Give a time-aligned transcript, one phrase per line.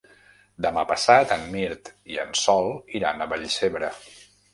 [0.65, 3.93] Demà passat en Mirt i en Sol iran a Vallcebre.